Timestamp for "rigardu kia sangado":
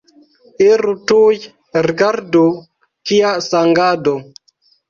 1.87-4.19